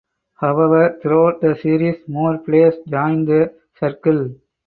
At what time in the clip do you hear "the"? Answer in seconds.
1.41-1.55, 3.27-3.53